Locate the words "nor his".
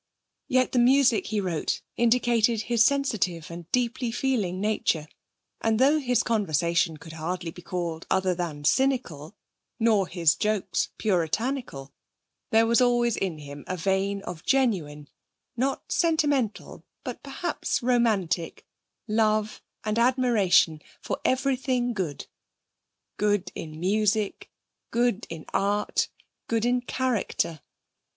9.79-10.33